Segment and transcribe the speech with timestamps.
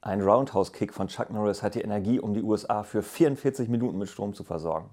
[0.00, 4.08] Ein Roundhouse-Kick von Chuck Norris hat die Energie, um die USA für 44 Minuten mit
[4.08, 4.90] Strom zu versorgen.